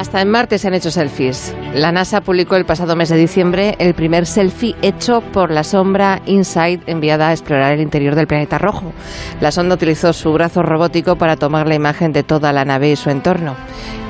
Hasta 0.00 0.22
en 0.22 0.30
Marte 0.30 0.58
se 0.58 0.66
han 0.66 0.72
hecho 0.72 0.90
selfies. 0.90 1.54
La 1.74 1.92
NASA 1.92 2.22
publicó 2.22 2.56
el 2.56 2.64
pasado 2.64 2.96
mes 2.96 3.10
de 3.10 3.18
diciembre 3.18 3.76
el 3.78 3.92
primer 3.92 4.24
selfie 4.24 4.74
hecho 4.80 5.20
por 5.20 5.50
la 5.50 5.62
sombra 5.62 6.22
InSight 6.24 6.88
enviada 6.88 7.28
a 7.28 7.32
explorar 7.32 7.74
el 7.74 7.82
interior 7.82 8.14
del 8.14 8.26
planeta 8.26 8.56
rojo. 8.56 8.94
La 9.42 9.52
sonda 9.52 9.74
utilizó 9.74 10.14
su 10.14 10.32
brazo 10.32 10.62
robótico 10.62 11.16
para 11.16 11.36
tomar 11.36 11.68
la 11.68 11.74
imagen 11.74 12.14
de 12.14 12.22
toda 12.22 12.50
la 12.54 12.64
nave 12.64 12.92
y 12.92 12.96
su 12.96 13.10
entorno. 13.10 13.56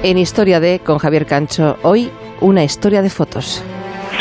En 0.04 0.16
Historia 0.16 0.60
de 0.60 0.78
con 0.78 0.98
Javier 0.98 1.26
Cancho, 1.26 1.76
hoy 1.82 2.08
una 2.40 2.62
historia 2.62 3.02
de 3.02 3.10
fotos. 3.10 3.64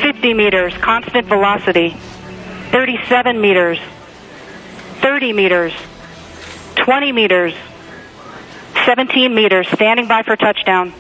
50 0.02 0.36
meters, 0.36 0.74
constant 0.80 1.30
velocity. 1.30 1.96
37 2.72 3.38
meters. 3.38 3.80
30 5.02 5.36
meters. 5.36 5.74
20 6.88 7.14
meters. 7.14 7.54
17 8.88 9.30
meters, 9.32 9.68
standing 9.68 10.08
by 10.08 10.24
for 10.24 10.36
touchdown. 10.36 10.92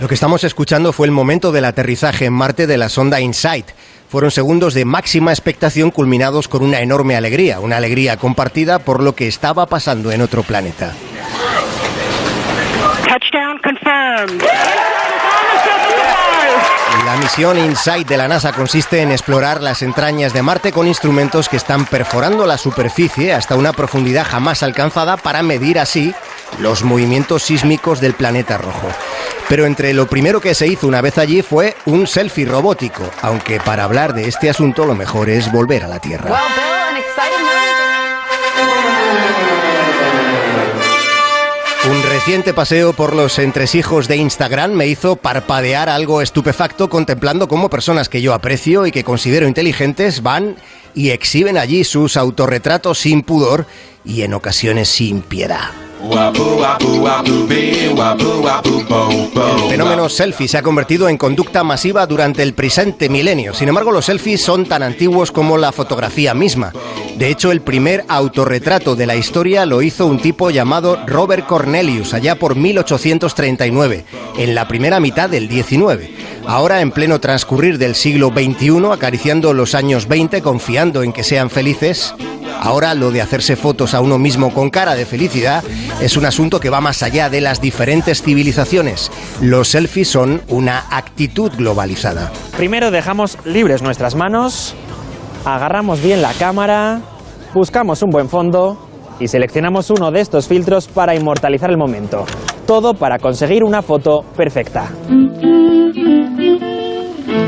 Lo 0.00 0.06
que 0.06 0.14
estamos 0.14 0.44
escuchando 0.44 0.92
fue 0.92 1.08
el 1.08 1.12
momento 1.12 1.50
del 1.50 1.64
aterrizaje 1.64 2.26
en 2.26 2.32
Marte 2.32 2.68
de 2.68 2.78
la 2.78 2.88
sonda 2.88 3.20
InSight. 3.20 3.66
Fueron 4.08 4.30
segundos 4.30 4.72
de 4.72 4.84
máxima 4.84 5.32
expectación 5.32 5.90
culminados 5.90 6.46
con 6.46 6.62
una 6.62 6.80
enorme 6.80 7.16
alegría, 7.16 7.58
una 7.58 7.78
alegría 7.78 8.16
compartida 8.16 8.78
por 8.78 9.02
lo 9.02 9.16
que 9.16 9.26
estaba 9.26 9.66
pasando 9.66 10.12
en 10.12 10.20
otro 10.22 10.44
planeta. 10.44 10.94
Touchdown 13.08 13.58
confirmed. 13.62 14.44
La 17.08 17.16
misión 17.16 17.56
InSight 17.56 18.06
de 18.06 18.18
la 18.18 18.28
NASA 18.28 18.52
consiste 18.52 19.00
en 19.00 19.10
explorar 19.10 19.62
las 19.62 19.80
entrañas 19.80 20.34
de 20.34 20.42
Marte 20.42 20.72
con 20.72 20.86
instrumentos 20.86 21.48
que 21.48 21.56
están 21.56 21.86
perforando 21.86 22.44
la 22.44 22.58
superficie 22.58 23.32
hasta 23.32 23.56
una 23.56 23.72
profundidad 23.72 24.26
jamás 24.28 24.62
alcanzada 24.62 25.16
para 25.16 25.42
medir 25.42 25.78
así 25.78 26.14
los 26.58 26.82
movimientos 26.82 27.44
sísmicos 27.44 28.02
del 28.02 28.12
planeta 28.12 28.58
rojo. 28.58 28.88
Pero 29.48 29.64
entre 29.64 29.94
lo 29.94 30.06
primero 30.06 30.42
que 30.42 30.54
se 30.54 30.66
hizo 30.66 30.86
una 30.86 31.00
vez 31.00 31.16
allí 31.16 31.40
fue 31.40 31.78
un 31.86 32.06
selfie 32.06 32.44
robótico, 32.44 33.10
aunque 33.22 33.58
para 33.58 33.84
hablar 33.84 34.12
de 34.12 34.28
este 34.28 34.50
asunto 34.50 34.84
lo 34.84 34.94
mejor 34.94 35.30
es 35.30 35.50
volver 35.50 35.84
a 35.84 35.88
la 35.88 36.00
Tierra. 36.00 36.38
Un 41.90 42.02
reciente 42.02 42.52
paseo 42.52 42.92
por 42.92 43.16
los 43.16 43.38
entresijos 43.38 44.08
de 44.08 44.16
Instagram 44.18 44.72
me 44.72 44.88
hizo 44.88 45.16
parpadear 45.16 45.88
algo 45.88 46.20
estupefacto 46.20 46.90
contemplando 46.90 47.48
cómo 47.48 47.70
personas 47.70 48.10
que 48.10 48.20
yo 48.20 48.34
aprecio 48.34 48.84
y 48.84 48.92
que 48.92 49.04
considero 49.04 49.48
inteligentes 49.48 50.22
van 50.22 50.56
y 50.94 51.10
exhiben 51.10 51.56
allí 51.56 51.84
sus 51.84 52.18
autorretratos 52.18 52.98
sin 52.98 53.22
pudor 53.22 53.64
y 54.04 54.20
en 54.20 54.34
ocasiones 54.34 54.90
sin 54.90 55.22
piedad. 55.22 55.87
El 59.62 59.70
fenómeno 59.70 60.08
selfie 60.08 60.48
se 60.48 60.58
ha 60.58 60.62
convertido 60.62 61.08
en 61.08 61.16
conducta 61.16 61.64
masiva 61.64 62.06
durante 62.06 62.42
el 62.42 62.54
presente 62.54 63.08
milenio. 63.08 63.54
Sin 63.54 63.68
embargo, 63.68 63.90
los 63.90 64.06
selfies 64.06 64.40
son 64.40 64.66
tan 64.66 64.82
antiguos 64.82 65.32
como 65.32 65.58
la 65.58 65.72
fotografía 65.72 66.34
misma. 66.34 66.72
De 67.16 67.28
hecho, 67.30 67.50
el 67.50 67.62
primer 67.62 68.04
autorretrato 68.08 68.94
de 68.94 69.06
la 69.06 69.16
historia 69.16 69.66
lo 69.66 69.82
hizo 69.82 70.06
un 70.06 70.20
tipo 70.20 70.50
llamado 70.50 70.98
Robert 71.06 71.46
Cornelius 71.46 72.14
allá 72.14 72.36
por 72.36 72.54
1839, 72.54 74.04
en 74.36 74.54
la 74.54 74.68
primera 74.68 75.00
mitad 75.00 75.28
del 75.28 75.48
19. 75.48 76.14
Ahora, 76.46 76.80
en 76.80 76.92
pleno 76.92 77.20
transcurrir 77.20 77.76
del 77.76 77.94
siglo 77.94 78.28
XXI, 78.28 78.92
acariciando 78.92 79.52
los 79.52 79.74
años 79.74 80.06
20, 80.06 80.40
confiando 80.42 81.02
en 81.02 81.12
que 81.12 81.24
sean 81.24 81.50
felices, 81.50 82.14
Ahora 82.60 82.94
lo 82.94 83.10
de 83.10 83.22
hacerse 83.22 83.56
fotos 83.56 83.94
a 83.94 84.00
uno 84.00 84.18
mismo 84.18 84.52
con 84.52 84.70
cara 84.70 84.94
de 84.94 85.06
felicidad 85.06 85.62
es 86.00 86.16
un 86.16 86.26
asunto 86.26 86.60
que 86.60 86.70
va 86.70 86.80
más 86.80 87.02
allá 87.02 87.30
de 87.30 87.40
las 87.40 87.60
diferentes 87.60 88.22
civilizaciones. 88.22 89.10
Los 89.40 89.68
selfies 89.68 90.08
son 90.08 90.42
una 90.48 90.84
actitud 90.90 91.52
globalizada. 91.56 92.32
Primero 92.56 92.90
dejamos 92.90 93.38
libres 93.44 93.82
nuestras 93.82 94.14
manos, 94.14 94.74
agarramos 95.44 96.02
bien 96.02 96.22
la 96.22 96.32
cámara, 96.34 97.00
buscamos 97.54 98.02
un 98.02 98.10
buen 98.10 98.28
fondo 98.28 98.88
y 99.20 99.28
seleccionamos 99.28 99.90
uno 99.90 100.10
de 100.10 100.20
estos 100.20 100.48
filtros 100.48 100.88
para 100.88 101.14
inmortalizar 101.14 101.70
el 101.70 101.78
momento. 101.78 102.24
Todo 102.66 102.94
para 102.94 103.18
conseguir 103.18 103.64
una 103.64 103.82
foto 103.82 104.22
perfecta. 104.36 104.90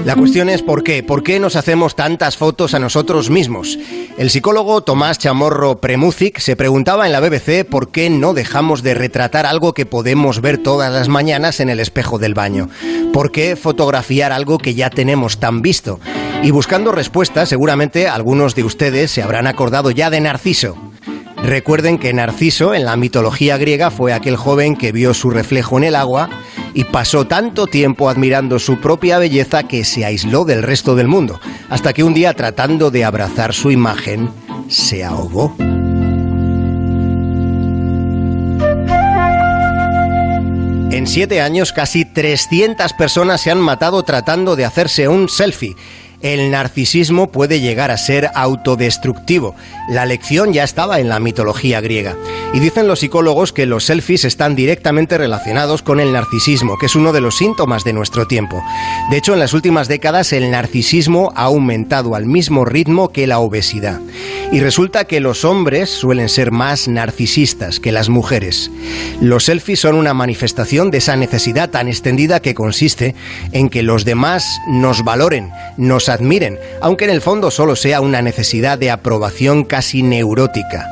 La 0.05 0.17
cuestión 0.17 0.49
es 0.49 0.63
por 0.63 0.83
qué. 0.83 1.03
¿Por 1.03 1.23
qué 1.23 1.39
nos 1.39 1.57
hacemos 1.57 1.95
tantas 1.95 2.37
fotos 2.37 2.73
a 2.73 2.79
nosotros 2.79 3.29
mismos? 3.29 3.79
El 4.17 4.31
psicólogo 4.31 4.81
Tomás 4.83 5.19
Chamorro 5.19 5.81
Premuzic 5.81 6.39
se 6.39 6.57
preguntaba 6.57 7.05
en 7.05 7.13
la 7.13 7.21
BBC 7.21 7.67
por 7.69 7.91
qué 7.91 8.09
no 8.09 8.33
dejamos 8.33 8.83
de 8.83 8.95
retratar 8.95 9.45
algo 9.45 9.75
que 9.75 9.85
podemos 9.85 10.41
ver 10.41 10.59
todas 10.59 10.91
las 10.91 11.09
mañanas 11.09 11.61
en 11.61 11.69
el 11.69 11.81
espejo 11.81 12.19
del 12.19 12.35
baño. 12.35 12.71
¿Por 13.13 13.31
qué 13.31 13.57
fotografiar 13.57 14.33
algo 14.33 14.57
que 14.57 14.75
ya 14.75 14.89
tenemos 14.89 15.39
tan 15.39 15.61
visto? 15.61 16.01
Y 16.43 16.51
buscando 16.51 16.93
respuestas, 16.93 17.51
seguramente 17.51 18.09
algunos 18.09 18.55
de 18.55 18.65
ustedes 18.65 19.11
se 19.11 19.23
habrán 19.23 19.47
acordado 19.47 19.91
ya 19.91 20.09
de 20.09 20.23
Narciso. 20.23 20.77
Recuerden 21.43 21.99
que 21.99 22.13
Narciso 22.13 22.75
en 22.75 22.85
la 22.85 22.97
mitología 22.97 23.59
griega 23.59 23.91
fue 23.91 24.15
aquel 24.15 24.37
joven 24.37 24.77
que 24.77 24.93
vio 24.93 25.13
su 25.13 25.31
reflejo 25.31 25.77
en 25.77 25.85
el 25.85 25.95
agua 25.95 26.31
y 26.75 26.85
pasó 26.85 27.27
tanto 27.27 27.67
tiempo 27.67 28.09
admirando 28.09 28.59
su 28.59 28.81
propia 28.81 29.19
belleza 29.19 29.65
que 29.65 29.85
se 29.85 30.05
aisló 30.05 30.45
del 30.45 30.63
resto 30.63 30.95
del 30.95 31.09
mundo, 31.09 31.41
hasta 31.69 31.93
que 31.93 32.05
un 32.05 32.15
día 32.15 32.35
tratando 32.35 32.91
de 32.91 33.05
abrazar 33.05 33.53
su 33.53 33.71
imagen, 33.71 34.31
se 34.69 35.05
ahogó. 35.05 35.57
En 40.93 41.07
siete 41.07 41.41
años, 41.41 41.73
casi 41.73 42.05
300 42.05 42.93
personas 42.95 43.41
se 43.41 43.51
han 43.51 43.61
matado 43.61 44.03
tratando 44.03 44.57
de 44.57 44.65
hacerse 44.65 45.09
un 45.09 45.29
selfie 45.29 45.77
el 46.23 46.51
narcisismo 46.51 47.31
puede 47.31 47.61
llegar 47.61 47.91
a 47.91 47.97
ser 47.97 48.31
autodestructivo. 48.35 49.55
La 49.89 50.07
lección 50.07 50.53
ya 50.53 50.65
estaba 50.65 51.01
en 51.01 51.09
la 51.09 51.21
mitología 51.21 51.81
griega. 51.81 52.17
Y 52.53 52.59
dicen 52.59 52.89
los 52.89 53.01
psicólogos 53.01 53.53
que 53.53 53.67
los 53.67 53.85
selfies 53.85 54.25
están 54.25 54.57
directamente 54.57 55.17
relacionados 55.19 55.83
con 55.83 56.01
el 56.01 56.13
narcisismo, 56.13 56.79
que 56.79 56.87
es 56.87 56.97
uno 56.97 57.13
de 57.13 57.21
los 57.21 57.37
síntomas 57.37 57.85
de 57.85 57.93
nuestro 57.93 58.27
tiempo. 58.27 58.63
De 59.11 59.17
hecho, 59.17 59.33
en 59.33 59.39
las 59.39 59.55
últimas 59.55 59.89
décadas 59.89 60.33
el 60.33 60.51
narcisismo 60.51 61.33
ha 61.37 61.45
aumentado 61.45 62.15
al 62.15 62.27
mismo 62.27 62.65
ritmo 62.65 63.11
que 63.11 63.27
la 63.27 63.39
obesidad. 63.39 64.01
Y 64.53 64.59
resulta 64.59 65.05
que 65.05 65.21
los 65.21 65.45
hombres 65.45 65.91
suelen 65.91 66.29
ser 66.29 66.51
más 66.51 66.89
narcisistas 66.89 67.79
que 67.79 67.93
las 67.93 68.09
mujeres. 68.09 68.69
Los 69.21 69.45
selfies 69.45 69.79
son 69.79 69.95
una 69.95 70.13
manifestación 70.13 70.91
de 70.91 70.99
esa 70.99 71.15
necesidad 71.15 71.71
tan 71.71 71.87
extendida 71.87 72.41
que 72.41 72.55
consiste 72.55 73.15
en 73.53 73.69
que 73.69 73.85
los 73.85 74.05
demás 74.05 74.45
nos 74.67 75.05
valoren, 75.05 75.53
nos 75.77 76.09
admiren, 76.09 76.59
aunque 76.81 77.05
en 77.05 77.11
el 77.11 77.21
fondo 77.21 77.53
solo 77.53 77.77
sea 77.77 78.01
una 78.01 78.23
necesidad 78.23 78.77
de 78.77 78.91
aprobación 78.91 79.65
casi 79.65 80.03
neurótica. 80.03 80.85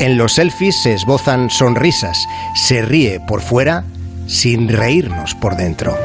En 0.00 0.16
los 0.16 0.32
selfies 0.32 0.82
se 0.82 0.94
esbozan 0.94 1.50
sonrisas, 1.50 2.26
se 2.56 2.80
ríe 2.80 3.20
por 3.20 3.42
fuera 3.42 3.84
sin 4.26 4.68
reírnos 4.68 5.34
por 5.34 5.56
dentro. 5.56 5.96